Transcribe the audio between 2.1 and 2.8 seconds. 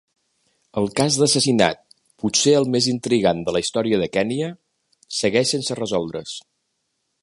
potser el